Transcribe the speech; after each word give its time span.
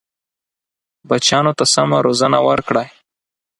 بچیانو 1.07 1.51
ته 1.57 1.65
سمه 1.73 1.97
روزنه 2.05 2.39
ورکړئ. 2.47 2.87